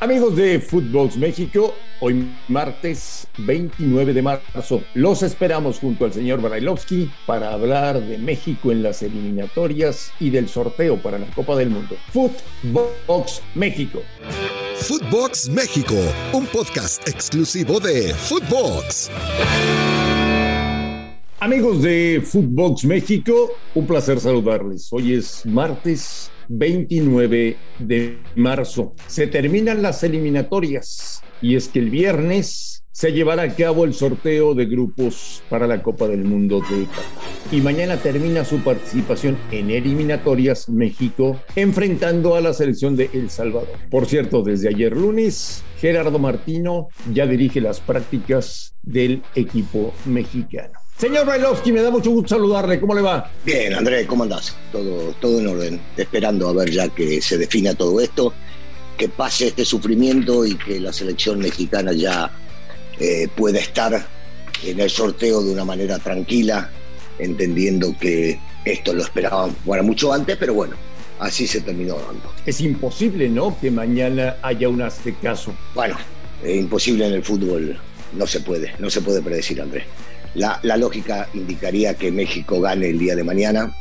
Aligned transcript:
Amigos 0.00 0.36
de 0.36 0.60
Footbox 0.60 1.16
México, 1.16 1.74
hoy 2.00 2.28
martes 2.48 3.26
29 3.38 4.12
de 4.12 4.22
marzo, 4.22 4.82
los 4.94 5.22
esperamos 5.22 5.78
junto 5.78 6.04
al 6.04 6.12
señor 6.12 6.42
Brailovsky 6.42 7.10
para 7.26 7.52
hablar 7.52 8.00
de 8.00 8.18
México 8.18 8.72
en 8.72 8.82
las 8.82 9.02
eliminatorias 9.02 10.12
y 10.18 10.30
del 10.30 10.48
sorteo 10.48 11.00
para 11.00 11.18
la 11.18 11.26
Copa 11.26 11.56
del 11.56 11.70
Mundo. 11.70 11.96
Footbox 12.12 13.40
México. 13.54 14.02
Footbox 14.76 15.48
México, 15.48 15.94
un 16.32 16.46
podcast 16.46 17.08
exclusivo 17.08 17.78
de 17.78 18.12
Footbox. 18.14 19.10
Amigos 21.40 21.82
de 21.82 22.22
Footbox 22.24 22.84
México, 22.84 23.52
un 23.74 23.86
placer 23.86 24.18
saludarles. 24.18 24.88
Hoy 24.90 25.14
es 25.14 25.46
martes 25.46 26.30
29 26.48 27.56
de 27.78 28.18
marzo. 28.36 28.94
Se 29.06 29.26
terminan 29.26 29.82
las 29.82 30.02
eliminatorias 30.02 31.22
y 31.40 31.56
es 31.56 31.68
que 31.68 31.78
el 31.78 31.90
viernes 31.90 32.74
se 32.94 33.12
llevará 33.12 33.42
a 33.42 33.54
cabo 33.56 33.84
el 33.84 33.92
sorteo 33.92 34.54
de 34.54 34.66
grupos 34.66 35.42
para 35.50 35.66
la 35.66 35.82
Copa 35.82 36.06
del 36.06 36.22
Mundo 36.22 36.60
de 36.60 36.84
Qatar. 36.84 37.04
Y 37.50 37.60
mañana 37.60 37.96
termina 37.96 38.44
su 38.44 38.62
participación 38.62 39.36
en 39.50 39.70
eliminatorias 39.70 40.68
México 40.68 41.40
enfrentando 41.56 42.36
a 42.36 42.40
la 42.40 42.54
selección 42.54 42.94
de 42.94 43.10
El 43.12 43.30
Salvador. 43.30 43.76
Por 43.90 44.06
cierto, 44.06 44.42
desde 44.42 44.68
ayer 44.68 44.96
lunes, 44.96 45.64
Gerardo 45.80 46.20
Martino 46.20 46.86
ya 47.12 47.26
dirige 47.26 47.60
las 47.60 47.80
prácticas 47.80 48.76
del 48.82 49.24
equipo 49.34 49.92
mexicano. 50.06 50.83
Señor 50.96 51.26
Bailovsky, 51.26 51.72
me 51.72 51.82
da 51.82 51.90
mucho 51.90 52.10
gusto 52.10 52.36
saludarle. 52.36 52.78
¿Cómo 52.78 52.94
le 52.94 53.02
va? 53.02 53.28
Bien, 53.44 53.74
Andrés, 53.74 54.06
¿cómo 54.06 54.22
andás? 54.22 54.56
Todo, 54.70 55.12
todo 55.20 55.40
en 55.40 55.48
orden. 55.48 55.80
Esperando 55.96 56.48
a 56.48 56.52
ver 56.52 56.70
ya 56.70 56.88
que 56.88 57.20
se 57.20 57.36
defina 57.36 57.74
todo 57.74 58.00
esto, 58.00 58.32
que 58.96 59.08
pase 59.08 59.48
este 59.48 59.64
sufrimiento 59.64 60.46
y 60.46 60.54
que 60.54 60.78
la 60.78 60.92
selección 60.92 61.40
mexicana 61.40 61.92
ya 61.92 62.30
eh, 63.00 63.26
pueda 63.34 63.58
estar 63.58 64.06
en 64.62 64.80
el 64.80 64.88
sorteo 64.88 65.42
de 65.42 65.52
una 65.52 65.64
manera 65.64 65.98
tranquila, 65.98 66.70
entendiendo 67.18 67.96
que 67.98 68.38
esto 68.64 68.92
lo 68.92 69.02
esperaban 69.02 69.54
bueno, 69.64 69.82
mucho 69.82 70.12
antes, 70.12 70.36
pero 70.36 70.54
bueno, 70.54 70.76
así 71.18 71.48
se 71.48 71.60
terminó 71.60 71.96
dando. 71.96 72.32
Es 72.46 72.60
imposible, 72.60 73.28
¿no? 73.28 73.58
Que 73.60 73.72
mañana 73.72 74.36
haya 74.42 74.68
un 74.68 74.82
caso. 75.20 75.52
Bueno, 75.74 75.96
es 76.44 76.56
imposible 76.56 77.08
en 77.08 77.14
el 77.14 77.24
fútbol, 77.24 77.76
no 78.12 78.26
se 78.28 78.38
puede, 78.40 78.72
no 78.78 78.88
se 78.88 79.00
puede 79.00 79.20
predecir, 79.20 79.60
Andrés. 79.60 79.84
La, 80.34 80.76
lógica 80.76 81.28
indicaría 81.34 81.94
que 81.94 82.10
México 82.10 82.60
gane 82.60 82.90
el 82.90 82.98
día 82.98 83.14
de 83.14 83.22
mañana, 83.22 83.72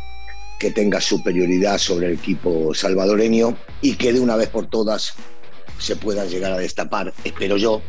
que 0.59 0.71
tenga 0.71 1.01
superioridad 1.01 1.79
sobre 1.79 2.07
el 2.07 2.13
equipo 2.13 2.73
salvadoreño 2.73 3.57
y 3.81 3.95
que 3.95 4.13
de 4.13 4.19
una 4.19 4.35
vez 4.35 4.49
por 4.49 4.67
todas 4.67 5.15
se 5.79 5.95
pueda 5.95 6.25
llegar 6.25 6.51
a 6.51 6.57
destapar, 6.57 7.11
espero 7.23 7.57
yo, 7.57 7.81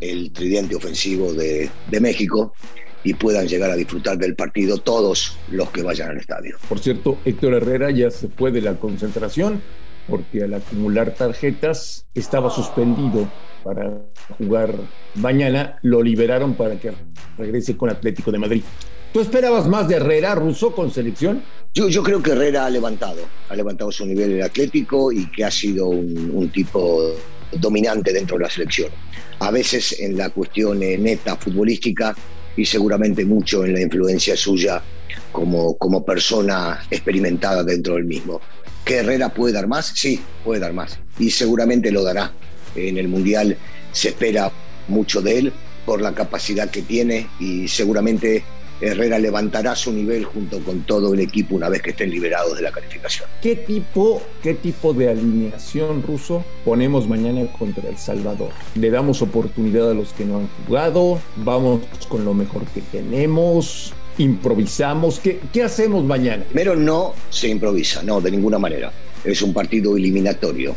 el 0.00 0.30
tridente 0.30 0.76
ofensivo 0.76 1.32
de, 1.32 1.68
de, 1.90 2.00
México 2.00 2.54
y 3.02 3.14
puedan 3.14 3.48
llegar 3.48 3.70
a 3.70 3.76
disfrutar 3.76 4.16
del 4.16 4.36
partido 4.36 4.78
todos 4.78 5.36
los 5.50 5.70
que 5.70 5.82
vayan 5.82 6.10
al 6.10 6.18
estadio. 6.18 6.56
Por 6.68 6.78
cierto, 6.78 7.18
Héctor 7.24 7.54
Herrera 7.54 7.90
ya 7.90 8.10
se 8.12 8.28
fue 8.28 8.52
de 8.52 8.60
la 8.60 8.78
concentración 8.78 9.60
porque 10.08 10.44
al 10.44 10.54
acumular 10.54 11.14
tarjetas 11.14 12.06
estaba 12.14 12.50
suspendido 12.50 13.30
para 13.62 14.00
jugar 14.38 14.74
mañana, 15.14 15.78
lo 15.82 16.02
liberaron 16.02 16.54
para 16.54 16.78
que 16.78 16.92
regrese 17.36 17.76
con 17.76 17.90
Atlético 17.90 18.32
de 18.32 18.38
Madrid. 18.38 18.62
¿Tú 19.12 19.20
esperabas 19.20 19.66
más 19.66 19.88
de 19.88 19.96
Herrera, 19.96 20.34
Russo, 20.34 20.74
con 20.74 20.90
selección? 20.90 21.42
Yo, 21.74 22.02
creo 22.02 22.22
que 22.22 22.32
Herrera 22.32 22.66
ha 22.66 22.70
levantado, 22.70 23.20
ha 23.48 23.56
levantado 23.56 23.90
su 23.90 24.04
nivel 24.04 24.32
en 24.32 24.42
Atlético 24.42 25.12
y 25.12 25.30
que 25.30 25.44
ha 25.44 25.50
sido 25.50 25.86
un, 25.88 26.50
tipo 26.50 27.14
dominante 27.52 28.12
dentro 28.12 28.36
de 28.36 28.44
la 28.44 28.50
selección. 28.50 28.90
A 29.40 29.50
veces 29.50 29.98
en 30.00 30.16
la 30.16 30.30
cuestión 30.30 30.82
eh, 30.82 30.98
neta 30.98 31.36
futbolística 31.36 32.14
y 32.56 32.64
seguramente 32.64 33.24
mucho 33.24 33.64
en 33.64 33.74
la 33.74 33.80
influencia 33.80 34.36
suya 34.36 34.82
como, 35.32 35.78
como 35.78 36.04
persona 36.04 36.80
experimentada 36.90 37.62
dentro 37.62 37.94
del 37.94 38.04
mismo. 38.04 38.40
¿Que 38.88 39.00
Herrera 39.00 39.28
puede 39.28 39.52
dar 39.52 39.66
más? 39.66 39.92
Sí, 39.94 40.18
puede 40.42 40.60
dar 40.60 40.72
más. 40.72 40.98
Y 41.18 41.30
seguramente 41.30 41.90
lo 41.90 42.02
dará. 42.02 42.32
En 42.74 42.96
el 42.96 43.06
Mundial 43.06 43.58
se 43.92 44.08
espera 44.08 44.50
mucho 44.88 45.20
de 45.20 45.38
él 45.38 45.52
por 45.84 46.00
la 46.00 46.14
capacidad 46.14 46.70
que 46.70 46.80
tiene 46.80 47.26
y 47.38 47.68
seguramente 47.68 48.44
Herrera 48.80 49.18
levantará 49.18 49.76
su 49.76 49.92
nivel 49.92 50.24
junto 50.24 50.60
con 50.60 50.84
todo 50.84 51.12
el 51.12 51.20
equipo 51.20 51.54
una 51.54 51.68
vez 51.68 51.82
que 51.82 51.90
estén 51.90 52.08
liberados 52.08 52.56
de 52.56 52.62
la 52.62 52.72
calificación. 52.72 53.28
¿Qué 53.42 53.56
tipo, 53.56 54.22
qué 54.42 54.54
tipo 54.54 54.94
de 54.94 55.10
alineación 55.10 56.02
ruso 56.02 56.42
ponemos 56.64 57.06
mañana 57.06 57.46
contra 57.58 57.90
El 57.90 57.98
Salvador? 57.98 58.52
¿Le 58.74 58.88
damos 58.88 59.20
oportunidad 59.20 59.90
a 59.90 59.94
los 59.94 60.14
que 60.14 60.24
no 60.24 60.38
han 60.38 60.48
jugado? 60.64 61.20
¿Vamos 61.36 61.82
con 62.08 62.24
lo 62.24 62.32
mejor 62.32 62.64
que 62.68 62.80
tenemos? 62.80 63.92
Improvisamos? 64.18 65.20
¿Qué, 65.20 65.40
¿Qué, 65.52 65.62
hacemos 65.62 66.04
mañana? 66.04 66.44
Primero 66.44 66.76
no 66.76 67.14
se 67.30 67.48
improvisa, 67.48 68.02
no, 68.02 68.20
de 68.20 68.30
ninguna 68.30 68.58
manera. 68.58 68.92
Es 69.24 69.42
un 69.42 69.52
partido 69.52 69.96
eliminatorio. 69.96 70.76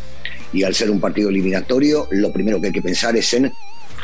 Y 0.53 0.63
al 0.63 0.75
ser 0.75 0.89
un 0.89 0.99
partido 0.99 1.29
eliminatorio, 1.29 2.07
lo 2.11 2.31
primero 2.31 2.59
que 2.59 2.67
hay 2.67 2.73
que 2.73 2.81
pensar 2.81 3.15
es 3.15 3.33
en 3.33 3.51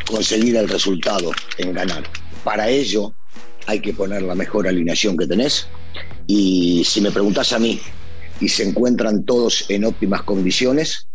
conseguir 0.09 0.55
el 0.55 0.69
resultado, 0.69 1.31
en 1.57 1.73
ganar. 1.73 2.03
Para 2.43 2.69
ello 2.69 3.13
hay 3.65 3.81
que 3.81 3.93
poner 3.93 4.21
la 4.21 4.35
mejor 4.35 4.67
alineación 4.67 5.17
que 5.17 5.27
tenés. 5.27 5.67
Y 6.25 6.83
si 6.85 7.01
me 7.01 7.11
preguntas 7.11 7.53
a 7.53 7.59
mí, 7.59 7.79
y 8.39 8.49
se 8.49 8.63
encuentran 8.63 9.23
todos 9.23 9.65
en 9.69 9.85
óptimas 9.85 10.23
condiciones, 10.23 11.07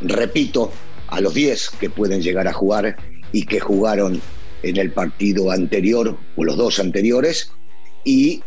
repito, 0.00 0.72
a 1.08 1.20
los 1.20 1.34
10 1.34 1.70
que 1.80 1.90
pueden 1.90 2.22
llegar 2.22 2.48
a 2.48 2.52
jugar 2.52 2.96
y 3.32 3.46
que 3.46 3.60
jugaron 3.60 4.20
en 4.62 4.76
el 4.76 4.90
partido 4.90 5.50
anterior 5.50 6.16
o 6.36 6.44
los 6.44 6.56
dos 6.56 6.78
anteriores, 6.78 7.50
y 8.04 8.42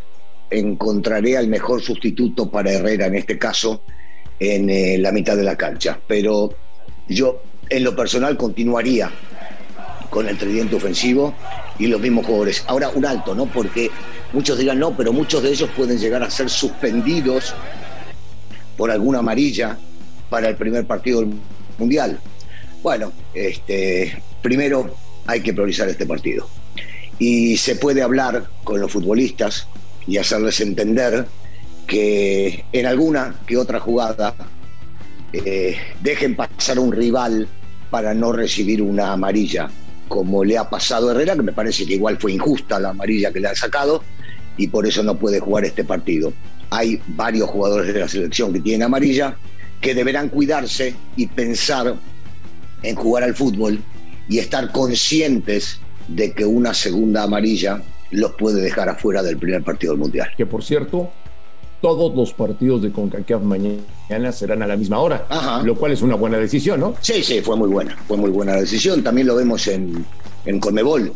encontraré 0.50 1.38
al 1.38 1.48
mejor 1.48 1.82
sustituto 1.82 2.50
para 2.50 2.72
Herrera 2.72 3.08
en 3.08 3.16
este 3.16 3.38
caso 3.38 3.82
en 4.40 4.70
eh, 4.70 4.98
la 4.98 5.12
mitad 5.12 5.36
de 5.36 5.44
la 5.44 5.58
cancha. 5.58 6.00
Pero 6.08 6.54
yo 7.08 7.42
en 7.70 7.84
lo 7.84 7.96
personal 7.96 8.38
continuaría 8.38 9.12
con 10.10 10.28
el 10.28 10.38
tridente 10.38 10.76
ofensivo 10.76 11.34
y 11.80 11.88
los 11.88 12.00
mismos 12.00 12.26
jugadores. 12.26 12.64
Ahora 12.68 12.90
un 12.90 13.06
alto, 13.06 13.36
¿no? 13.36 13.46
Porque 13.46 13.92
muchos 14.34 14.58
dirán 14.58 14.80
no, 14.80 14.96
pero 14.96 15.12
muchos 15.12 15.44
de 15.44 15.50
ellos 15.50 15.70
pueden 15.76 15.98
llegar 15.98 16.24
a 16.24 16.30
ser 16.30 16.50
suspendidos 16.50 17.54
por 18.78 18.92
alguna 18.92 19.20
amarilla 19.20 19.78
para 20.30 20.50
el 20.50 20.56
primer 20.56 20.86
partido 20.86 21.22
del 21.22 21.34
Mundial. 21.78 22.20
Bueno, 22.82 23.12
este, 23.34 24.22
primero 24.42 24.96
hay 25.26 25.42
que 25.42 25.54
priorizar 25.54 25.90
este 25.90 26.06
partido 26.06 26.48
y 27.20 27.58
se 27.58 27.76
puede 27.76 28.02
hablar 28.02 28.50
con 28.64 28.80
los 28.80 28.92
futbolistas 28.92 29.68
y 30.06 30.18
hacerles 30.18 30.62
entender 30.62 31.28
que 31.88 32.66
en 32.72 32.86
alguna 32.86 33.36
que 33.48 33.58
otra 33.58 33.80
jugada 33.80 34.36
eh, 35.34 35.78
dejen 36.02 36.36
pasar 36.36 36.80
un 36.80 36.92
rival 36.92 37.48
para 37.90 38.14
no 38.14 38.32
recibir 38.32 38.82
una 38.82 39.14
amarilla, 39.14 39.70
como 40.08 40.44
le 40.44 40.58
ha 40.58 40.70
pasado 40.70 41.10
a 41.10 41.12
Herrera, 41.12 41.36
que 41.36 41.42
me 41.42 41.54
parece 41.54 41.86
que 41.86 41.96
igual 41.96 42.18
fue 42.18 42.34
injusta 42.34 42.80
la 42.80 42.90
amarilla 42.90 43.32
que 43.32 43.40
le 43.40 43.48
ha 43.48 43.56
sacado 43.56 44.04
y 44.58 44.68
por 44.68 44.86
eso 44.86 45.04
no 45.04 45.18
puede 45.18 45.40
jugar 45.40 45.66
este 45.66 45.84
partido. 45.84 46.34
Hay 46.70 47.02
varios 47.08 47.50
jugadores 47.50 47.94
de 47.94 48.00
la 48.02 48.08
selección 48.08 48.52
que 48.52 48.60
tienen 48.60 48.84
amarilla 48.84 49.38
que 49.80 49.94
deberán 49.94 50.30
cuidarse 50.30 50.96
y 51.16 51.28
pensar 51.28 51.96
en 52.84 52.96
jugar 52.96 53.24
al 53.24 53.36
fútbol 53.36 53.80
y 54.28 54.40
estar 54.40 54.72
conscientes 54.72 55.80
de 56.08 56.34
que 56.34 56.46
una 56.46 56.74
segunda 56.74 57.24
amarilla 57.24 57.82
los 58.12 58.32
puede 58.34 58.62
dejar 58.62 58.90
afuera 58.90 59.22
del 59.22 59.38
primer 59.38 59.64
partido 59.64 59.94
del 59.94 60.00
Mundial. 60.00 60.30
Que 60.38 60.46
por 60.46 60.64
cierto, 60.64 61.10
todos 61.82 62.16
los 62.16 62.34
partidos 62.34 62.82
de 62.82 62.92
CONCACAF 62.92 63.42
mañana 63.42 64.32
serán 64.32 64.64
a 64.64 64.68
la 64.68 64.78
misma 64.78 65.00
hora, 65.00 65.26
Ajá. 65.30 65.62
lo 65.64 65.76
cual 65.76 65.92
es 65.92 66.02
una 66.02 66.16
buena 66.16 66.38
decisión, 66.38 66.80
¿no? 66.80 66.96
Sí, 67.02 67.22
sí, 67.24 67.42
fue 67.42 67.56
muy 67.56 67.70
buena, 67.70 67.98
fue 68.08 68.18
muy 68.18 68.30
buena 68.30 68.54
decisión. 68.54 69.04
También 69.04 69.28
lo 69.28 69.36
vemos 69.36 69.68
en, 69.68 70.06
en 70.46 70.60
Conmebol, 70.60 71.14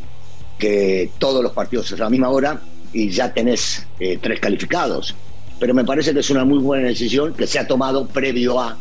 que 0.57 1.11
todos 1.17 1.41
los 1.41 1.53
partidos 1.53 1.87
son 1.87 2.01
a 2.01 2.05
la 2.05 2.09
misma 2.09 2.29
hora 2.29 2.61
y 2.93 3.09
ya 3.09 3.33
tenés 3.33 3.87
eh, 3.99 4.19
tres 4.21 4.39
calificados. 4.39 5.15
Pero 5.59 5.73
me 5.73 5.85
parece 5.85 6.13
que 6.13 6.19
es 6.19 6.29
una 6.29 6.43
muy 6.43 6.59
buena 6.59 6.87
decisión 6.87 7.33
que 7.33 7.47
se 7.47 7.59
ha 7.59 7.67
tomado 7.67 8.07
previo 8.07 8.59
a 8.59 8.77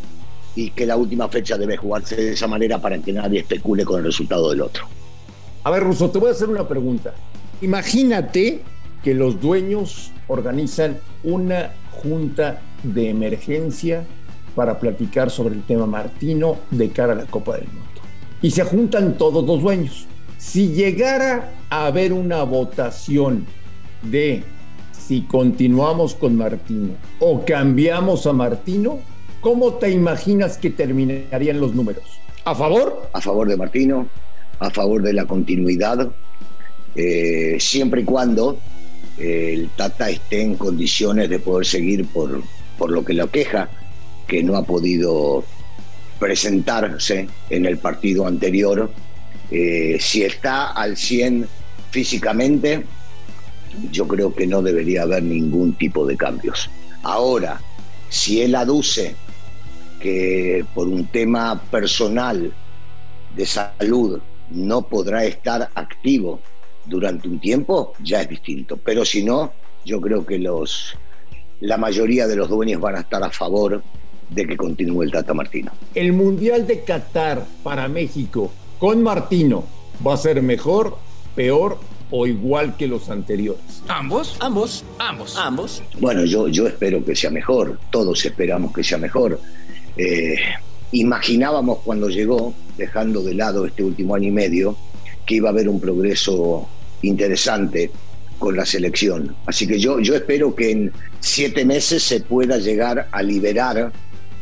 y 0.56 0.70
que 0.70 0.84
la 0.84 0.96
última 0.96 1.28
fecha 1.28 1.56
debe 1.56 1.76
jugarse 1.76 2.16
de 2.16 2.32
esa 2.32 2.46
manera 2.46 2.80
para 2.80 2.98
que 2.98 3.12
nadie 3.12 3.40
especule 3.40 3.84
con 3.84 4.00
el 4.00 4.06
resultado 4.06 4.50
del 4.50 4.62
otro. 4.62 4.84
A 5.62 5.70
ver, 5.70 5.82
Russo, 5.82 6.10
te 6.10 6.18
voy 6.18 6.30
a 6.30 6.32
hacer 6.32 6.48
una 6.48 6.66
pregunta. 6.66 7.12
Imagínate 7.60 8.62
que 9.02 9.14
los 9.14 9.40
dueños 9.40 10.10
organizan 10.28 10.98
una 11.22 11.72
junta 11.90 12.62
de 12.82 13.10
emergencia 13.10 14.04
para 14.54 14.78
platicar 14.78 15.30
sobre 15.30 15.54
el 15.54 15.62
tema 15.62 15.86
Martino 15.86 16.56
de 16.70 16.88
cara 16.90 17.12
a 17.12 17.16
la 17.16 17.26
Copa 17.26 17.56
del 17.56 17.66
Mundo. 17.66 18.00
Y 18.40 18.50
se 18.52 18.64
juntan 18.64 19.18
todos 19.18 19.44
los 19.44 19.60
dueños. 19.60 20.06
Si 20.38 20.68
llegara 20.68 21.52
a 21.68 21.86
haber 21.86 22.14
una 22.14 22.42
votación 22.44 23.44
de 24.02 24.42
si 24.92 25.22
continuamos 25.22 26.14
con 26.14 26.36
Martino 26.36 26.94
o 27.18 27.44
cambiamos 27.44 28.26
a 28.26 28.32
Martino, 28.32 29.00
¿cómo 29.42 29.74
te 29.74 29.90
imaginas 29.90 30.56
que 30.56 30.70
terminarían 30.70 31.60
los 31.60 31.74
números? 31.74 32.04
¿A 32.46 32.54
favor? 32.54 33.10
A 33.12 33.20
favor 33.20 33.46
de 33.46 33.58
Martino, 33.58 34.08
a 34.60 34.70
favor 34.70 35.02
de 35.02 35.14
la 35.14 35.24
continuidad, 35.24 36.10
eh, 36.94 37.56
siempre 37.58 38.02
y 38.02 38.04
cuando 38.04 38.58
eh, 39.18 39.54
el 39.54 39.70
Tata 39.70 40.10
esté 40.10 40.42
en 40.42 40.54
condiciones 40.56 41.28
de 41.28 41.38
poder 41.38 41.66
seguir 41.66 42.06
por, 42.06 42.42
por 42.78 42.90
lo 42.90 43.04
que 43.04 43.14
lo 43.14 43.30
queja, 43.30 43.68
que 44.26 44.42
no 44.42 44.56
ha 44.56 44.64
podido 44.64 45.44
presentarse 46.18 47.26
en 47.48 47.64
el 47.64 47.78
partido 47.78 48.26
anterior. 48.26 48.90
Eh, 49.50 49.96
si 49.98 50.22
está 50.22 50.68
al 50.72 50.96
100 50.96 51.48
físicamente, 51.90 52.84
yo 53.90 54.06
creo 54.06 54.34
que 54.34 54.46
no 54.46 54.62
debería 54.62 55.02
haber 55.02 55.22
ningún 55.22 55.72
tipo 55.72 56.06
de 56.06 56.16
cambios. 56.16 56.70
Ahora, 57.02 57.60
si 58.10 58.42
él 58.42 58.54
aduce 58.54 59.14
que 60.00 60.64
por 60.74 60.86
un 60.86 61.06
tema 61.06 61.60
personal 61.70 62.52
de 63.34 63.46
salud 63.46 64.20
no 64.50 64.82
podrá 64.82 65.25
estar 65.25 65.70
activo 65.75 66.41
durante 66.87 67.29
un 67.29 67.41
tiempo, 67.41 67.94
ya 68.02 68.23
es 68.23 68.29
distinto. 68.29 68.76
Pero 68.76 69.05
si 69.05 69.23
no, 69.23 69.52
yo 69.85 70.00
creo 70.00 70.26
que 70.26 70.38
los, 70.38 70.97
la 71.61 71.76
mayoría 71.76 72.26
de 72.26 72.37
los 72.37 72.49
dueños 72.49 72.81
van 72.81 72.97
a 72.97 73.00
estar 73.00 73.23
a 73.23 73.31
favor 73.31 73.82
de 74.29 74.47
que 74.47 74.56
continúe 74.56 75.02
el 75.02 75.12
Tata 75.12 75.35
Martino. 75.35 75.73
El 75.94 76.12
Mundial 76.12 76.67
de 76.67 76.85
Qatar 76.85 77.44
para 77.62 77.88
México 77.88 78.52
con 78.79 79.02
Martino 79.02 79.64
va 80.06 80.14
a 80.14 80.17
ser 80.17 80.41
mejor, 80.43 80.96
peor 81.35 81.79
o 82.11 82.26
igual 82.26 82.76
que 82.76 82.87
los 82.87 83.08
anteriores. 83.11 83.82
¿Ambos? 83.88 84.37
Ambos. 84.41 84.85
Ambos. 84.99 85.37
Ambos. 85.37 85.82
Bueno, 85.99 86.25
yo, 86.25 86.49
yo 86.49 86.67
espero 86.67 87.05
que 87.05 87.14
sea 87.14 87.31
mejor, 87.31 87.79
todos 87.91 88.25
esperamos 88.25 88.73
que 88.73 88.82
sea 88.82 88.99
mejor. 88.99 89.41
Eh, 89.96 90.37
imaginábamos 90.92 91.78
cuando 91.84 92.08
llegó, 92.08 92.54
dejando 92.76 93.22
de 93.22 93.34
lado 93.34 93.66
este 93.66 93.82
último 93.82 94.14
año 94.14 94.28
y 94.28 94.32
medio, 94.32 94.76
que 95.26 95.37
iba 95.37 95.48
a 95.48 95.52
haber 95.52 95.69
un 95.69 95.81
progreso 95.81 96.69
interesante 97.02 97.90
con 98.38 98.56
la 98.56 98.64
selección. 98.64 99.34
Así 99.46 99.66
que 99.66 99.78
yo, 99.78 100.00
yo 100.00 100.14
espero 100.14 100.54
que 100.54 100.70
en 100.70 100.92
siete 101.20 101.64
meses 101.64 102.02
se 102.02 102.20
pueda 102.20 102.58
llegar 102.58 103.08
a 103.12 103.22
liberar 103.22 103.92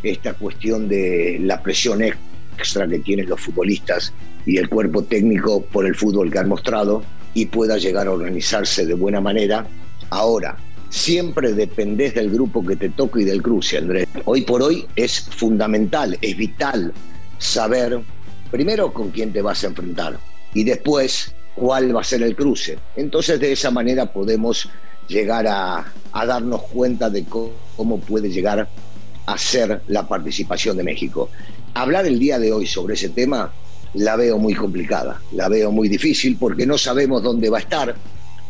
esta 0.02 0.34
cuestión 0.34 0.88
de 0.88 1.38
la 1.42 1.60
presión 1.62 2.02
extra 2.02 2.88
que 2.88 3.00
tienen 3.00 3.28
los 3.28 3.40
futbolistas 3.40 4.12
y 4.46 4.56
el 4.56 4.68
cuerpo 4.68 5.02
técnico 5.02 5.62
por 5.62 5.86
el 5.86 5.94
fútbol 5.94 6.30
que 6.30 6.38
han 6.38 6.48
mostrado 6.48 7.02
y 7.34 7.46
pueda 7.46 7.76
llegar 7.76 8.06
a 8.06 8.12
organizarse 8.12 8.86
de 8.86 8.94
buena 8.94 9.20
manera. 9.20 9.66
Ahora, 10.10 10.56
siempre 10.88 11.52
dependés 11.52 12.14
del 12.14 12.30
grupo 12.30 12.64
que 12.64 12.76
te 12.76 12.90
toque 12.90 13.22
y 13.22 13.24
del 13.24 13.42
cruce, 13.42 13.78
Andrés. 13.78 14.08
Hoy 14.24 14.42
por 14.42 14.62
hoy 14.62 14.86
es 14.96 15.20
fundamental, 15.20 16.18
es 16.20 16.36
vital 16.36 16.92
saber 17.38 18.00
primero 18.50 18.92
con 18.92 19.10
quién 19.10 19.32
te 19.32 19.42
vas 19.42 19.62
a 19.64 19.68
enfrentar 19.68 20.18
y 20.54 20.64
después 20.64 21.34
cuál 21.54 21.94
va 21.94 22.00
a 22.00 22.04
ser 22.04 22.22
el 22.22 22.34
cruce. 22.34 22.78
Entonces 22.96 23.38
de 23.40 23.52
esa 23.52 23.70
manera 23.70 24.06
podemos 24.12 24.68
llegar 25.08 25.46
a, 25.46 25.92
a 26.12 26.26
darnos 26.26 26.62
cuenta 26.62 27.10
de 27.10 27.24
cómo, 27.24 27.52
cómo 27.76 27.98
puede 28.00 28.30
llegar 28.30 28.68
a 29.26 29.38
ser 29.38 29.82
la 29.88 30.06
participación 30.08 30.76
de 30.76 30.84
México. 30.84 31.28
Hablar 31.74 32.06
el 32.06 32.18
día 32.18 32.38
de 32.38 32.52
hoy 32.52 32.66
sobre 32.66 32.94
ese 32.94 33.10
tema 33.10 33.52
la 33.94 34.16
veo 34.16 34.38
muy 34.38 34.54
complicada, 34.54 35.20
la 35.32 35.48
veo 35.48 35.70
muy 35.70 35.88
difícil 35.88 36.36
porque 36.38 36.66
no 36.66 36.76
sabemos 36.76 37.22
dónde 37.22 37.50
va 37.50 37.58
a 37.58 37.60
estar, 37.60 37.94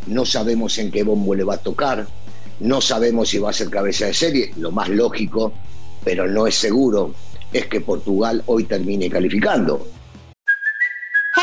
no 0.06 0.24
sabemos 0.24 0.78
en 0.78 0.90
qué 0.90 1.02
bombo 1.02 1.34
le 1.34 1.44
va 1.44 1.54
a 1.54 1.58
tocar, 1.58 2.06
no 2.60 2.80
sabemos 2.80 3.28
si 3.28 3.38
va 3.38 3.50
a 3.50 3.52
ser 3.52 3.70
cabeza 3.70 4.06
de 4.06 4.14
serie, 4.14 4.52
lo 4.56 4.70
más 4.70 4.88
lógico, 4.88 5.52
pero 6.04 6.28
no 6.28 6.46
es 6.46 6.54
seguro, 6.54 7.14
es 7.52 7.66
que 7.66 7.80
Portugal 7.80 8.42
hoy 8.46 8.64
termine 8.64 9.08
calificando. 9.08 9.86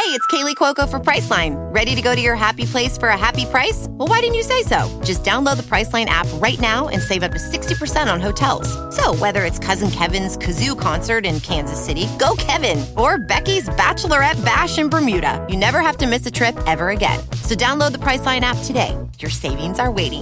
Hey, 0.05 0.11
it's 0.11 0.27
Kaylee 0.27 0.55
Cuoco 0.55 0.87
for 0.87 0.99
Priceline. 0.99 1.55
Ready 1.73 1.95
to 1.95 2.01
go 2.01 2.13
to 2.13 2.21
your 2.21 2.35
happy 2.35 2.65
place 2.65 2.95
for 2.95 3.09
a 3.09 3.17
happy 3.17 3.45
price? 3.45 3.87
Well, 3.91 4.07
why 4.07 4.19
didn't 4.19 4.35
you 4.35 4.43
say 4.43 4.61
so? 4.61 5.01
Just 5.03 5.23
download 5.23 5.57
the 5.57 5.63
Priceline 5.63 6.05
app 6.05 6.27
right 6.33 6.59
now 6.59 6.89
and 6.89 7.01
save 7.01 7.23
up 7.23 7.31
to 7.31 7.39
60% 7.39 8.11
on 8.11 8.19
hotels. 8.19 8.67
So, 8.95 9.15
whether 9.15 9.45
it's 9.45 9.57
Cousin 9.57 9.89
Kevin's 9.89 10.37
Kazoo 10.37 10.79
concert 10.79 11.25
in 11.25 11.39
Kansas 11.39 11.83
City, 11.83 12.07
go 12.19 12.35
Kevin, 12.37 12.85
or 12.97 13.17
Becky's 13.17 13.67
Bachelorette 13.69 14.43
Bash 14.45 14.77
in 14.77 14.89
Bermuda, 14.89 15.43
you 15.49 15.57
never 15.57 15.79
have 15.79 15.97
to 15.97 16.07
miss 16.07 16.25
a 16.25 16.31
trip 16.31 16.55
ever 16.67 16.89
again. 16.89 17.19
So, 17.41 17.55
download 17.55 17.93
the 17.93 17.99
Priceline 17.99 18.41
app 18.41 18.57
today. 18.63 18.95
Your 19.19 19.31
savings 19.31 19.79
are 19.79 19.91
waiting. 19.91 20.21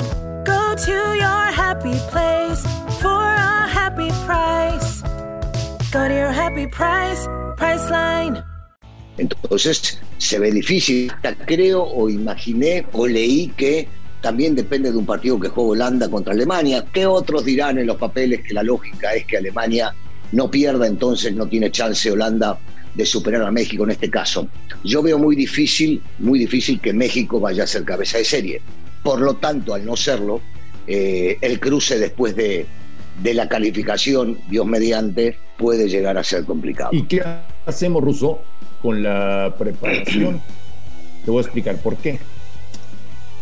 To 0.74 0.90
your 0.90 1.52
happy 1.54 1.94
place 2.10 2.66
for 3.00 3.22
a 3.22 3.68
happy 3.70 4.10
price. 4.26 5.04
Go 5.92 6.08
to 6.08 6.14
your 6.14 6.32
happy 6.32 6.66
price, 6.66 7.28
Priceline. 7.58 8.44
Entonces 9.20 10.02
se 10.18 10.40
ve 10.40 10.52
difícil. 10.52 11.12
Creo 11.46 11.84
o 11.84 12.10
imaginé 12.10 12.88
o 12.92 13.06
leí 13.06 13.50
que 13.56 13.88
también 14.22 14.56
depende 14.56 14.92
de 14.92 14.98
un 14.98 15.06
partido 15.06 15.40
que 15.40 15.50
juega 15.50 15.70
Holanda 15.70 16.10
contra 16.10 16.34
Alemania. 16.34 16.84
¿Qué 16.92 17.06
otros 17.06 17.46
dirán 17.46 17.78
en 17.78 17.86
los 17.86 17.98
papeles 17.98 18.42
que 18.42 18.56
la 18.56 18.64
lógica 18.64 19.14
es 19.14 19.28
que 19.28 19.38
Alemania 19.38 19.94
no 20.32 20.50
pierda, 20.50 20.88
entonces 20.88 21.36
no 21.36 21.46
tiene 21.46 21.70
chance 21.70 22.10
Holanda 22.10 22.58
de 22.96 23.06
superar 23.06 23.44
a 23.44 23.52
México 23.52 23.84
en 23.84 23.92
este 23.92 24.10
caso? 24.10 24.48
Yo 24.84 25.04
veo 25.04 25.20
muy 25.20 25.36
difícil, 25.36 26.02
muy 26.18 26.40
difícil 26.40 26.82
que 26.82 26.94
México 26.94 27.40
vaya 27.40 27.64
a 27.64 27.68
ser 27.68 27.84
cabeza 27.84 28.18
de 28.18 28.26
serie. 28.26 28.62
Por 29.04 29.22
lo 29.22 29.36
tanto, 29.36 29.76
al 29.76 29.86
no 29.86 29.96
serlo, 29.98 30.42
eh, 30.88 31.38
el 31.42 31.60
cruce 31.60 31.98
después 32.00 32.36
de, 32.36 32.66
de 33.22 33.34
la 33.34 33.48
calificación, 33.50 34.38
Dios 34.50 34.66
mediante, 34.66 35.38
puede 35.58 35.88
llegar 35.88 36.18
a 36.18 36.24
ser 36.24 36.46
complicado. 36.46 36.90
¿Y 36.94 37.04
qué 37.04 37.24
hacemos, 37.66 38.04
Russo, 38.04 38.40
con 38.82 39.02
la 39.04 39.54
preparación? 39.58 40.42
Te 41.26 41.32
voy 41.32 41.40
a 41.40 41.42
explicar 41.44 41.78
por 41.78 41.96
qué. 41.98 42.20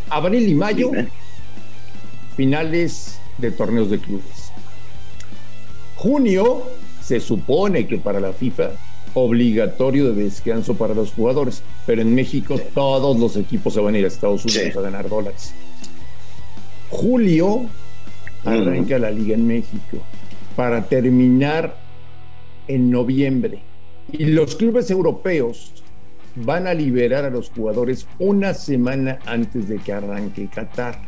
Abril 0.10 0.48
y 0.48 0.54
mayo, 0.56 0.92
finales 2.36 3.20
de 3.38 3.52
torneos 3.52 3.90
de 3.90 4.00
clubes. 4.00 4.52
Junio, 5.96 6.64
se 7.02 7.20
supone 7.20 7.88
que 7.88 7.98
para 7.98 8.20
la 8.20 8.34
FIFA, 8.34 8.72
obligatorio 9.14 10.14
de 10.14 10.24
descanso 10.24 10.76
para 10.76 10.94
los 10.94 11.12
jugadores, 11.14 11.64
pero 11.86 12.02
en 12.02 12.14
México 12.16 12.60
todos 12.74 13.18
los 13.20 13.36
equipos 13.38 13.74
se 13.74 13.80
van 13.82 13.96
a 13.96 14.00
ir 14.00 14.06
a 14.06 14.08
Estados 14.08 14.46
Unidos 14.46 14.70
Sí. 14.74 14.78
a 14.78 14.82
ganar 14.82 15.10
dólares. 15.10 15.54
Julio, 16.92 17.66
arranca 18.46 19.00
la 19.00 19.10
liga 19.10 19.34
en 19.34 19.48
México 19.48 19.98
para 20.56 20.84
terminar 20.84 21.76
en 22.68 22.92
noviembre. 22.92 23.64
Y 24.12 24.26
los 24.26 24.56
clubes 24.56 24.92
europeos 24.92 25.72
van 26.36 26.68
a 26.68 26.74
liberar 26.74 27.26
a 27.26 27.30
los 27.30 27.50
jugadores 27.50 28.08
una 28.20 28.54
semana 28.54 29.20
antes 29.26 29.68
de 29.68 29.80
que 29.80 29.94
arranque 29.94 30.50
Qatar. 30.54 31.02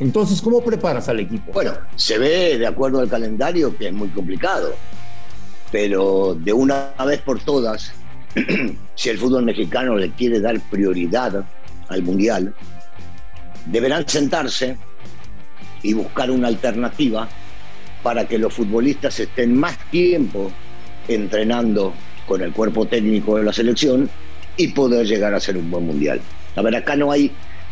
Entonces, 0.00 0.40
¿cómo 0.40 0.64
preparas 0.64 1.08
al 1.08 1.20
equipo? 1.20 1.52
Bueno, 1.52 1.74
se 1.94 2.18
ve 2.18 2.58
de 2.58 2.66
acuerdo 2.66 3.00
al 3.00 3.08
calendario 3.08 3.76
que 3.76 3.88
es 3.88 3.92
muy 3.92 4.08
complicado, 4.08 4.74
pero 5.70 6.34
de 6.34 6.52
una 6.52 6.94
vez 7.06 7.20
por 7.20 7.40
todas, 7.40 7.92
si 8.94 9.08
el 9.10 9.18
fútbol 9.18 9.44
mexicano 9.44 9.96
le 9.96 10.10
quiere 10.10 10.40
dar 10.40 10.58
prioridad 10.70 11.44
al 11.88 12.02
Mundial, 12.02 12.54
deberán 13.66 14.08
sentarse 14.08 14.76
y 15.82 15.92
buscar 15.92 16.30
una 16.30 16.48
alternativa 16.48 17.28
para 18.02 18.26
que 18.26 18.38
los 18.38 18.52
futbolistas 18.52 19.18
estén 19.20 19.58
más 19.58 19.78
tiempo 19.90 20.50
entrenando 21.08 21.92
con 22.26 22.42
el 22.42 22.52
cuerpo 22.52 22.86
técnico 22.86 23.36
de 23.36 23.44
la 23.44 23.52
selección 23.52 24.08
y 24.56 24.68
poder 24.68 25.06
llegar 25.06 25.34
a 25.34 25.40
ser 25.40 25.56
un 25.56 25.70
buen 25.70 25.86
mundial. 25.86 26.20
A 26.56 26.62
ver, 26.62 26.76
acá 26.76 26.96
no 26.96 27.10
hay, 27.10 27.30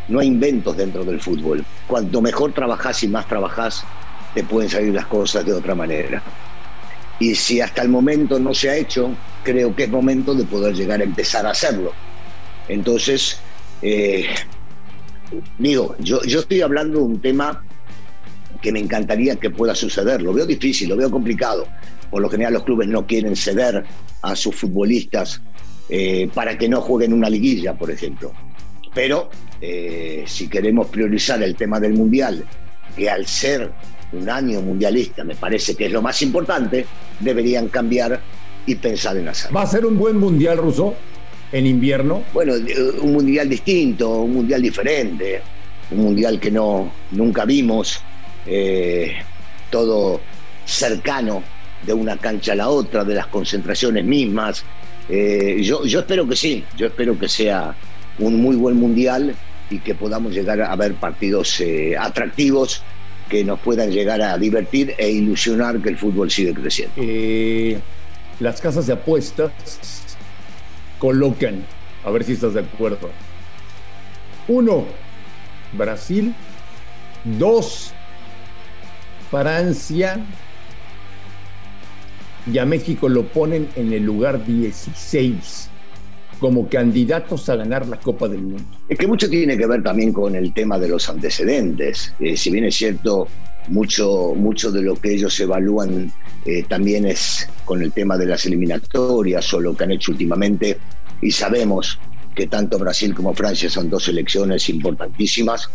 no 0.08 0.20
hay 0.20 0.28
inventos 0.28 0.76
dentro 0.76 1.04
del 1.04 1.20
fútbol. 1.20 1.64
Cuanto 1.86 2.20
mejor 2.20 2.52
trabajás 2.52 3.02
y 3.02 3.08
más 3.08 3.26
trabajás, 3.26 3.84
te 4.34 4.44
pueden 4.44 4.70
salir 4.70 4.94
las 4.94 5.06
cosas 5.06 5.44
de 5.44 5.52
otra 5.52 5.74
manera. 5.74 6.22
Y 7.18 7.34
si 7.34 7.60
hasta 7.60 7.82
el 7.82 7.88
momento 7.88 8.38
no 8.38 8.54
se 8.54 8.70
ha 8.70 8.76
hecho, 8.76 9.10
creo 9.42 9.74
que 9.74 9.84
es 9.84 9.90
momento 9.90 10.34
de 10.34 10.44
poder 10.44 10.74
llegar 10.74 11.00
a 11.00 11.04
empezar 11.04 11.46
a 11.46 11.50
hacerlo. 11.50 11.92
Entonces, 12.68 13.38
eh, 13.82 14.26
digo, 15.58 15.96
yo, 15.98 16.22
yo 16.22 16.40
estoy 16.40 16.60
hablando 16.60 16.98
de 16.98 17.04
un 17.04 17.20
tema 17.20 17.64
que 18.60 18.72
me 18.72 18.80
encantaría 18.80 19.36
que 19.36 19.50
pueda 19.50 19.74
suceder. 19.74 20.22
Lo 20.22 20.32
veo 20.32 20.46
difícil, 20.46 20.88
lo 20.88 20.96
veo 20.96 21.10
complicado. 21.10 21.66
Por 22.10 22.22
lo 22.22 22.28
general 22.28 22.54
los 22.54 22.64
clubes 22.64 22.88
no 22.88 23.06
quieren 23.06 23.36
ceder 23.36 23.84
a 24.22 24.36
sus 24.36 24.54
futbolistas 24.56 25.40
eh, 25.88 26.28
para 26.34 26.58
que 26.58 26.68
no 26.68 26.80
jueguen 26.80 27.12
una 27.12 27.30
liguilla, 27.30 27.74
por 27.74 27.90
ejemplo. 27.90 28.32
Pero 28.94 29.30
eh, 29.60 30.24
si 30.26 30.48
queremos 30.48 30.88
priorizar 30.88 31.42
el 31.42 31.54
tema 31.54 31.80
del 31.80 31.94
Mundial, 31.94 32.44
que 32.96 33.08
al 33.08 33.26
ser 33.26 33.72
un 34.12 34.28
año 34.28 34.60
mundialista 34.60 35.22
me 35.22 35.36
parece 35.36 35.76
que 35.76 35.86
es 35.86 35.92
lo 35.92 36.02
más 36.02 36.20
importante, 36.22 36.84
deberían 37.20 37.68
cambiar 37.68 38.20
y 38.66 38.74
pensar 38.74 39.16
en 39.16 39.28
hacerlo. 39.28 39.56
¿Va 39.56 39.62
a 39.62 39.66
ser 39.66 39.86
un 39.86 39.96
buen 39.96 40.18
Mundial, 40.18 40.58
Ruso, 40.58 40.94
en 41.52 41.66
invierno? 41.66 42.24
Bueno, 42.32 42.54
eh, 42.54 42.76
un 43.00 43.12
Mundial 43.12 43.48
distinto, 43.48 44.22
un 44.22 44.34
Mundial 44.34 44.62
diferente, 44.62 45.42
un 45.90 45.98
Mundial 45.98 46.38
que 46.38 46.50
no, 46.50 46.92
nunca 47.12 47.44
vimos, 47.44 48.00
todo 49.70 50.20
cercano 50.64 51.42
de 51.84 51.92
una 51.92 52.16
cancha 52.16 52.52
a 52.52 52.56
la 52.56 52.68
otra, 52.68 53.04
de 53.04 53.14
las 53.14 53.26
concentraciones 53.26 54.04
mismas. 54.04 54.64
Eh, 55.08 55.60
yo, 55.62 55.84
yo 55.84 56.00
espero 56.00 56.28
que 56.28 56.36
sí, 56.36 56.64
yo 56.76 56.86
espero 56.86 57.18
que 57.18 57.28
sea 57.28 57.74
un 58.18 58.40
muy 58.40 58.56
buen 58.56 58.76
mundial 58.76 59.34
y 59.70 59.78
que 59.78 59.94
podamos 59.94 60.32
llegar 60.32 60.60
a 60.60 60.74
ver 60.76 60.94
partidos 60.94 61.60
eh, 61.60 61.96
atractivos 61.98 62.82
que 63.28 63.44
nos 63.44 63.60
puedan 63.60 63.90
llegar 63.90 64.20
a 64.22 64.36
divertir 64.36 64.94
e 64.98 65.08
ilusionar 65.10 65.80
que 65.80 65.88
el 65.88 65.96
fútbol 65.96 66.30
sigue 66.30 66.52
creciendo. 66.52 66.94
Eh, 66.98 67.78
las 68.40 68.60
casas 68.60 68.86
de 68.86 68.94
apuestas 68.94 69.52
colocan, 71.00 71.64
a 72.04 72.10
ver 72.10 72.22
si 72.22 72.34
estás 72.34 72.54
de 72.54 72.60
acuerdo. 72.60 73.10
Uno, 74.46 74.84
Brasil. 75.72 76.32
Dos, 77.24 77.92
Francia 79.30 80.18
y 82.50 82.58
a 82.58 82.64
México 82.64 83.08
lo 83.08 83.24
ponen 83.24 83.68
en 83.76 83.92
el 83.92 84.04
lugar 84.04 84.44
16 84.44 85.68
como 86.38 86.68
candidatos 86.68 87.48
a 87.50 87.56
ganar 87.56 87.86
la 87.86 87.98
Copa 87.98 88.26
del 88.26 88.42
Mundo. 88.42 88.64
Es 88.88 88.98
que 88.98 89.06
mucho 89.06 89.28
tiene 89.28 89.58
que 89.58 89.66
ver 89.66 89.82
también 89.82 90.12
con 90.12 90.34
el 90.34 90.54
tema 90.54 90.78
de 90.78 90.88
los 90.88 91.08
antecedentes. 91.08 92.14
Eh, 92.18 92.36
si 92.36 92.50
bien 92.50 92.64
es 92.64 92.76
cierto, 92.76 93.28
mucho, 93.68 94.34
mucho 94.36 94.70
de 94.70 94.82
lo 94.82 94.96
que 94.96 95.14
ellos 95.14 95.38
evalúan 95.40 96.12
eh, 96.44 96.64
también 96.64 97.06
es 97.06 97.48
con 97.64 97.82
el 97.82 97.92
tema 97.92 98.16
de 98.16 98.26
las 98.26 98.46
eliminatorias 98.46 99.52
o 99.54 99.60
lo 99.60 99.76
que 99.76 99.84
han 99.84 99.92
hecho 99.92 100.12
últimamente. 100.12 100.78
Y 101.20 101.30
sabemos 101.30 101.98
que 102.34 102.46
tanto 102.46 102.78
Brasil 102.78 103.14
como 103.14 103.34
Francia 103.34 103.68
son 103.68 103.90
dos 103.90 104.04
selecciones 104.04 104.68
importantísimas. 104.68 105.68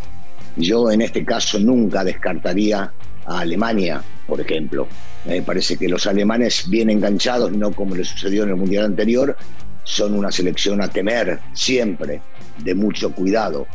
Yo 0.56 0.92
en 0.92 1.02
este 1.02 1.24
caso 1.24 1.60
nunca 1.60 2.04
descartaría 2.04 2.92
a 3.26 3.40
Alemania, 3.40 4.02
por 4.28 4.40
ejemplo. 4.42 4.88
Me 5.26 5.42
parece 5.42 5.78
que 5.78 5.90
los 5.90 6.08
alemanes 6.08 6.70
bien 6.70 6.90
enganchados, 6.90 7.52
no 7.52 7.72
como 7.72 7.96
le 7.96 8.04
sucedió 8.04 8.44
en 8.44 8.50
el 8.50 8.56
Mundial 8.56 8.86
anterior, 8.86 9.36
son 9.84 10.16
una 10.16 10.32
selección 10.32 10.82
a 10.82 10.88
temer 10.88 11.40
siempre, 11.54 12.22
de 12.64 12.76
mucho 12.76 13.12
cuidado. 13.12 13.68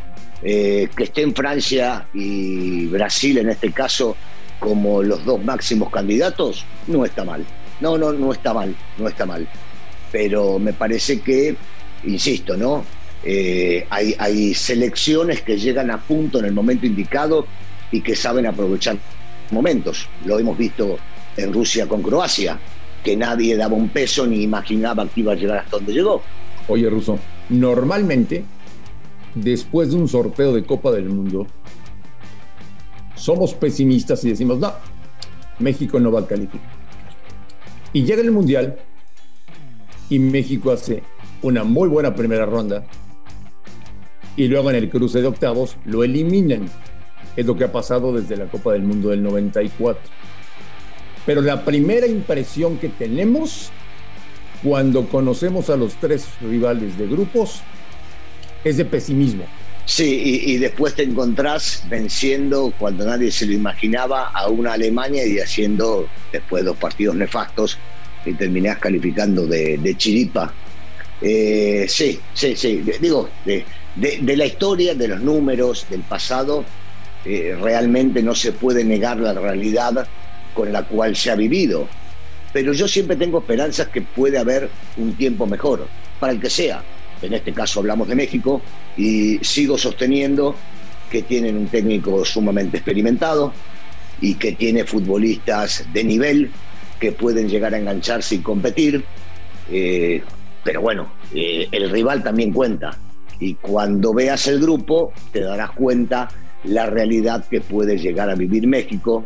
Eh, 0.43 0.89
que 0.95 1.03
estén 1.03 1.35
Francia 1.35 2.07
y 2.13 2.87
Brasil 2.87 3.37
en 3.37 3.49
este 3.49 3.71
caso 3.71 4.15
como 4.59 5.03
los 5.03 5.23
dos 5.25 5.43
máximos 5.43 5.89
candidatos, 5.91 6.65
no 6.87 7.03
está 7.05 7.23
mal. 7.23 7.45
No, 7.79 7.97
no, 7.97 8.13
no 8.13 8.31
está 8.31 8.53
mal, 8.53 8.75
no 8.97 9.07
está 9.07 9.25
mal. 9.25 9.47
Pero 10.11 10.59
me 10.59 10.73
parece 10.73 11.21
que, 11.21 11.55
insisto, 12.03 12.55
¿no? 12.55 12.85
Eh, 13.23 13.85
hay, 13.89 14.15
hay 14.17 14.53
selecciones 14.53 15.41
que 15.41 15.57
llegan 15.57 15.89
a 15.91 15.99
punto 15.99 16.39
en 16.39 16.45
el 16.45 16.53
momento 16.53 16.85
indicado 16.85 17.47
y 17.91 18.01
que 18.01 18.15
saben 18.15 18.45
aprovechar 18.45 18.97
momentos. 19.51 20.07
Lo 20.25 20.39
hemos 20.39 20.57
visto 20.57 20.97
en 21.37 21.53
Rusia 21.53 21.87
con 21.87 22.01
Croacia, 22.01 22.59
que 23.03 23.15
nadie 23.15 23.55
daba 23.55 23.75
un 23.75 23.89
peso 23.89 24.27
ni 24.27 24.43
imaginaba 24.43 25.07
que 25.07 25.21
iba 25.21 25.33
a 25.33 25.35
llegar 25.35 25.57
hasta 25.59 25.77
donde 25.77 25.93
llegó. 25.93 26.21
Oye, 26.67 26.89
Ruso, 26.89 27.19
normalmente, 27.49 28.43
después 29.35 29.91
de 29.91 29.95
un 29.95 30.07
sorteo 30.07 30.53
de 30.53 30.63
Copa 30.63 30.91
del 30.91 31.09
Mundo, 31.09 31.47
somos 33.15 33.53
pesimistas 33.53 34.23
y 34.23 34.29
decimos, 34.29 34.59
no, 34.59 34.73
México 35.59 35.99
no 35.99 36.11
va 36.11 36.21
a 36.21 36.27
calificar. 36.27 36.69
Y 37.93 38.03
llega 38.03 38.21
el 38.21 38.31
Mundial 38.31 38.79
y 40.09 40.19
México 40.19 40.71
hace 40.71 41.03
una 41.41 41.63
muy 41.63 41.89
buena 41.89 42.15
primera 42.15 42.45
ronda 42.45 42.85
y 44.35 44.47
luego 44.47 44.69
en 44.69 44.77
el 44.77 44.89
cruce 44.89 45.21
de 45.21 45.27
octavos 45.27 45.77
lo 45.85 46.03
eliminan. 46.03 46.69
Es 47.35 47.45
lo 47.45 47.55
que 47.55 47.65
ha 47.65 47.71
pasado 47.71 48.13
desde 48.13 48.37
la 48.37 48.45
Copa 48.45 48.73
del 48.73 48.83
Mundo 48.83 49.09
del 49.09 49.23
94. 49.23 50.01
Pero 51.25 51.41
la 51.41 51.63
primera 51.63 52.07
impresión 52.07 52.77
que 52.77 52.89
tenemos 52.89 53.69
cuando 54.63 55.07
conocemos 55.07 55.69
a 55.69 55.77
los 55.77 55.95
tres 55.95 56.27
rivales 56.41 56.97
de 56.97 57.07
grupos 57.07 57.61
es 58.63 58.77
de 58.77 58.85
pesimismo. 58.85 59.45
Sí, 59.85 60.43
y, 60.45 60.57
después 60.57 60.95
te 60.95 61.03
encontrás 61.03 61.83
venciendo 61.89 62.73
cuando 62.77 63.05
nadie 63.05 63.31
se 63.31 63.45
lo 63.45 63.53
imaginaba 63.53 64.29
a 64.29 64.47
una 64.47 64.73
Alemania 64.73 65.25
y 65.25 65.39
haciendo 65.39 66.07
después 66.31 66.63
dos 66.63 66.77
partidos 66.77 67.15
nefastos 67.15 67.77
y 68.25 68.33
terminás 68.33 68.77
calificando 68.77 69.47
de, 69.47 69.95
chiripa. 69.97 70.53
Eh, 71.21 71.87
sí, 71.89 72.19
sí, 72.33 72.55
sí. 72.55 72.83
Digo, 73.01 73.29
de, 73.45 74.35
la 74.37 74.45
historia, 74.45 74.93
de 74.93 75.07
los 75.07 75.19
números, 75.19 75.87
del 75.89 76.01
pasado, 76.01 76.63
eh, 77.25 77.57
realmente 77.59 78.21
no 78.21 78.35
se 78.35 78.53
puede 78.53 78.83
negar 78.83 79.17
la 79.17 79.33
realidad 79.33 80.07
con 80.53 80.71
la 80.71 80.83
cual 80.83 81.15
se 81.15 81.31
ha 81.31 81.35
vivido. 81.35 81.87
Pero 82.53 82.73
yo 82.73 82.87
siempre 82.87 83.15
tengo 83.15 83.39
esperanzas 83.39 83.87
que 83.87 84.01
puede 84.01 84.37
haber 84.37 84.69
un 84.97 85.15
tiempo 85.15 85.47
mejor, 85.47 85.87
para 86.19 86.33
el 86.33 86.39
que 86.39 86.49
sea. 86.49 86.83
En 87.21 87.33
este 87.33 87.53
caso 87.53 87.79
hablamos 87.79 88.07
de 88.07 88.15
México 88.15 88.61
y 88.97 89.37
sigo 89.43 89.77
sosteniendo 89.77 90.55
que 91.09 91.23
tienen 91.23 91.57
un 91.57 91.67
técnico 91.67 92.23
sumamente 92.25 92.77
experimentado 92.77 93.53
y 94.21 94.35
que 94.35 94.53
tiene 94.53 94.85
futbolistas 94.85 95.85
de 95.93 96.03
nivel 96.03 96.51
que 96.99 97.11
pueden 97.11 97.49
llegar 97.49 97.73
a 97.73 97.77
engancharse 97.77 98.35
y 98.35 98.39
competir. 98.39 99.03
Eh, 99.69 100.21
pero 100.63 100.81
bueno, 100.81 101.11
eh, 101.33 101.67
el 101.71 101.89
rival 101.89 102.23
también 102.23 102.53
cuenta. 102.53 102.97
Y 103.39 103.55
cuando 103.55 104.13
veas 104.13 104.47
el 104.47 104.59
grupo, 104.59 105.11
te 105.31 105.41
darás 105.41 105.71
cuenta 105.71 106.29
la 106.63 106.85
realidad 106.85 107.45
que 107.49 107.59
puede 107.59 107.97
llegar 107.97 108.29
a 108.29 108.35
vivir 108.35 108.67
México 108.67 109.25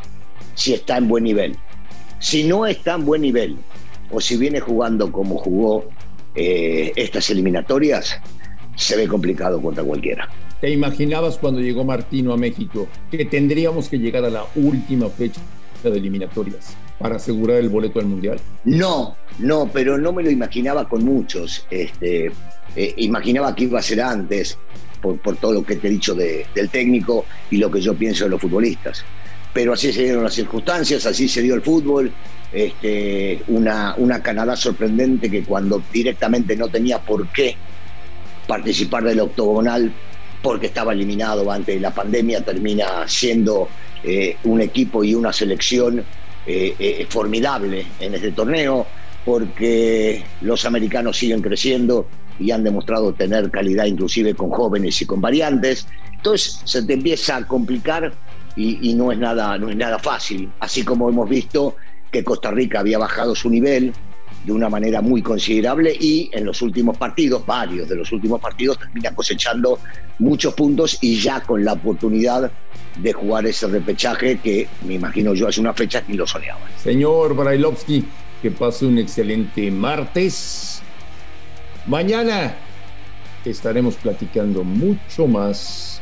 si 0.53 0.73
está 0.73 0.97
en 0.97 1.07
buen 1.07 1.25
nivel. 1.25 1.57
Si 2.19 2.45
no 2.45 2.65
está 2.65 2.95
en 2.95 3.05
buen 3.05 3.21
nivel, 3.21 3.57
o 4.09 4.21
si 4.21 4.37
viene 4.37 4.61
jugando 4.61 5.11
como 5.11 5.37
jugó 5.37 5.85
eh, 6.35 6.91
estas 6.95 7.29
eliminatorias, 7.29 8.19
se 8.75 8.95
ve 8.95 9.07
complicado 9.07 9.61
contra 9.61 9.83
cualquiera. 9.83 10.29
¿Te 10.59 10.69
imaginabas 10.69 11.37
cuando 11.37 11.61
llegó 11.61 11.83
Martino 11.83 12.33
a 12.33 12.37
México 12.37 12.87
que 13.09 13.25
tendríamos 13.25 13.89
que 13.89 13.99
llegar 13.99 14.25
a 14.25 14.29
la 14.29 14.45
última 14.55 15.09
fecha 15.09 15.41
de 15.83 15.89
eliminatorias 15.97 16.75
para 16.99 17.17
asegurar 17.17 17.57
el 17.57 17.69
boleto 17.69 17.99
al 17.99 18.07
Mundial? 18.07 18.39
No, 18.65 19.15
no, 19.39 19.69
pero 19.71 19.97
no 19.97 20.11
me 20.11 20.23
lo 20.23 20.31
imaginaba 20.31 20.89
con 20.89 21.05
muchos. 21.05 21.65
Este, 21.69 22.31
eh, 22.75 22.93
imaginaba 22.97 23.55
que 23.55 23.65
iba 23.65 23.79
a 23.79 23.83
ser 23.83 24.01
antes, 24.01 24.57
por, 25.01 25.19
por, 25.19 25.37
todo 25.37 25.53
lo 25.53 25.63
que 25.63 25.75
te 25.75 25.87
he 25.87 25.91
dicho 25.91 26.15
del 26.15 26.69
técnico 26.69 27.25
y 27.51 27.57
lo 27.57 27.69
que 27.69 27.79
yo 27.79 27.93
pienso 27.93 28.23
de 28.23 28.31
los 28.31 28.41
futbolistas 28.41 29.05
pero 29.55 29.71
así 29.71 29.93
se 29.93 30.03
dieron 30.03 30.25
las 30.25 30.33
circunstancias, 30.33 31.05
así 31.05 31.29
se 31.29 31.41
dio 31.41 31.55
el 31.55 31.62
fútbol. 31.62 32.12
Este, 32.51 33.41
una, 33.47 33.95
una 33.97 34.21
Canadá 34.21 34.57
sorprendente 34.57 35.31
que 35.31 35.43
cuando 35.43 35.81
directamente 35.93 36.57
no 36.57 36.67
tenía 36.67 37.00
por 37.00 37.29
qué 37.29 37.55
participar 38.45 39.05
del 39.05 39.21
octogonal 39.21 39.93
porque 40.41 40.65
estaba 40.65 40.91
eliminado 40.91 41.50
antes 41.50 41.74
de 41.74 41.79
la 41.79 41.93
pandemia, 41.93 42.43
termina 42.43 43.07
siendo 43.07 43.69
eh, 44.03 44.35
un 44.43 44.59
equipo 44.59 45.05
y 45.05 45.15
una 45.15 45.31
selección 45.31 46.00
eh, 46.45 46.75
eh, 46.77 47.07
formidable 47.07 47.88
en 48.01 48.13
este 48.13 48.33
torneo, 48.33 48.85
porque 49.24 50.21
los 50.41 50.65
americanos 50.65 51.17
siguen 51.17 51.41
creciendo 51.41 52.09
y 52.41 52.51
han 52.51 52.62
demostrado 52.62 53.13
tener 53.13 53.50
calidad 53.51 53.85
inclusive 53.85 54.33
con 54.33 54.50
jóvenes 54.50 55.01
y 55.01 55.05
con 55.05 55.21
variantes. 55.21 55.88
Entonces 56.12 56.59
se 56.65 56.83
te 56.83 56.91
empieza 56.91 57.38
a 57.38 57.47
complicar 57.47 58.12
y, 58.55 58.93
no, 58.93 59.12
es 59.12 59.17
nada, 59.17 59.57
no 59.57 59.69
es 59.69 59.75
nada 59.75 60.00
fácil. 60.00 60.50
Así 60.59 60.83
como 60.83 61.09
hemos 61.09 61.29
visto 61.29 61.75
que 62.12 62.24
Costa 62.24 62.51
Rica 62.51 62.79
había 62.79 62.97
bajado 62.97 63.35
su 63.35 63.50
nivel 63.50 63.93
de 64.45 64.51
una 64.51 64.69
manera 64.69 65.01
muy 65.01 65.21
considerable 65.21 65.95
y 66.00 66.29
en 66.31 66.45
los 66.45 66.62
últimos 66.62 66.97
partidos, 66.97 67.45
varios 67.45 67.89
de 67.89 67.95
los 67.95 68.12
últimos 68.12 68.39
partidos, 68.39 68.77
termina 68.77 69.13
cosechando 69.13 69.79
muchos 70.19 70.53
puntos 70.53 70.97
y 71.01 71.19
ya 71.19 71.41
con 71.41 71.65
la 71.65 71.74
oportunidad 71.74 72.51
de 72.95 73.13
jugar 73.13 73.45
ese 73.45 73.67
repechaje 73.67 74.39
que 74.39 74.67
me 74.85 74.93
imagino 74.93 75.33
yo 75.33 75.47
hace 75.47 75.59
una 75.59 75.74
fecha 75.74 76.03
ni 76.07 76.15
lo 76.15 76.25
soñaba. 76.27 76.62
Señor 76.77 77.35
Brailovsky, 77.35 78.05
que 78.41 78.51
pase 78.51 78.85
un 78.85 79.00
excelente 79.00 79.69
martes. 79.71 80.81
Mañana 81.88 82.55
estaremos 83.43 83.95
platicando 83.95 84.63
mucho 84.63 85.27
más 85.27 86.01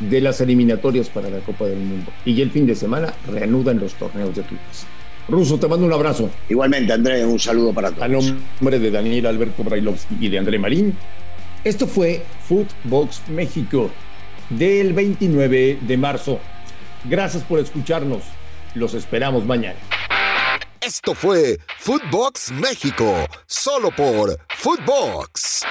de 0.00 0.20
las 0.20 0.40
eliminatorias 0.40 1.08
para 1.08 1.30
la 1.30 1.38
Copa 1.40 1.66
del 1.66 1.78
Mundo. 1.78 2.10
Y 2.24 2.40
el 2.40 2.50
fin 2.50 2.66
de 2.66 2.74
semana 2.74 3.12
reanudan 3.30 3.78
los 3.80 3.94
torneos 3.94 4.34
de 4.34 4.42
clubes. 4.42 4.86
Ruso, 5.28 5.58
te 5.58 5.68
mando 5.68 5.86
un 5.86 5.92
abrazo. 5.92 6.30
Igualmente, 6.48 6.92
André, 6.92 7.24
un 7.26 7.38
saludo 7.38 7.72
para 7.72 7.90
todos. 7.90 8.02
A 8.04 8.08
nombre 8.08 8.78
de 8.78 8.90
Daniel 8.90 9.26
Alberto 9.26 9.62
Brailovsky 9.62 10.16
y 10.20 10.28
de 10.28 10.38
André 10.38 10.58
Marín, 10.58 10.96
esto 11.64 11.86
fue 11.86 12.22
Footbox 12.48 13.28
México 13.28 13.90
del 14.48 14.92
29 14.94 15.80
de 15.82 15.96
marzo. 15.96 16.40
Gracias 17.04 17.42
por 17.42 17.58
escucharnos. 17.58 18.22
Los 18.74 18.94
esperamos 18.94 19.44
mañana. 19.44 19.78
Esto 20.80 21.14
fue 21.14 21.58
Footbox 21.78 22.52
México, 22.52 23.14
solo 23.46 23.90
por 23.90 24.38
Footbox. 24.56 25.64